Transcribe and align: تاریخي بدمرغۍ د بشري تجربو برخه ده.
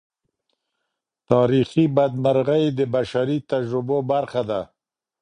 تاریخي 1.31 1.85
بدمرغۍ 1.95 2.65
د 2.77 2.79
بشري 2.95 3.37
تجربو 3.51 3.97
برخه 4.11 4.41
ده. 4.49 4.61